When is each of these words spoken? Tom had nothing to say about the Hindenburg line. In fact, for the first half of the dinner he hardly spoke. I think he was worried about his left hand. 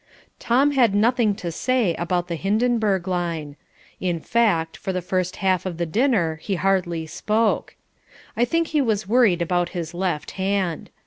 Tom 0.39 0.71
had 0.71 0.95
nothing 0.95 1.35
to 1.35 1.51
say 1.51 1.93
about 1.93 2.27
the 2.27 2.33
Hindenburg 2.33 3.07
line. 3.07 3.55
In 3.99 4.19
fact, 4.19 4.75
for 4.75 4.91
the 4.91 4.99
first 4.99 5.35
half 5.35 5.63
of 5.63 5.77
the 5.77 5.85
dinner 5.85 6.37
he 6.41 6.55
hardly 6.55 7.05
spoke. 7.05 7.75
I 8.35 8.43
think 8.43 8.69
he 8.69 8.81
was 8.81 9.07
worried 9.07 9.43
about 9.43 9.69
his 9.77 9.93
left 9.93 10.31
hand. 10.41 10.89